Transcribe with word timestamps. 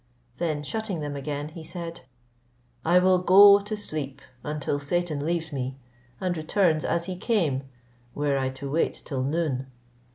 Then 0.39 0.63
shutting 0.63 0.99
them 1.01 1.15
again, 1.15 1.49
he 1.49 1.63
said, 1.63 2.01
"I 2.83 2.97
will 2.97 3.19
go 3.19 3.59
to 3.59 3.77
sleep 3.77 4.23
until 4.43 4.79
Satan 4.79 5.23
leaves 5.23 5.53
me, 5.53 5.77
and 6.19 6.35
returns 6.35 6.83
as 6.83 7.05
he 7.05 7.15
came, 7.15 7.69
were 8.15 8.35
I 8.35 8.49
to 8.49 8.71
wait 8.71 8.99
till 9.05 9.21
noon." 9.21 9.67